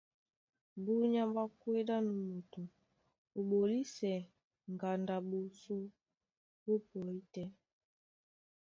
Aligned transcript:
Búnyá 0.83 1.23
ɓwá 1.33 1.43
kwédí 1.59 1.91
á 1.95 1.97
nú 2.05 2.13
moto 2.27 2.61
ó 3.37 3.39
ɓolisɛ 3.49 4.13
ŋgando 4.73 5.11
a 5.17 5.19
ɓosó 5.29 5.77
ɓó 6.63 6.73
pɔí 6.89 7.17
tɛ́, 7.33 7.47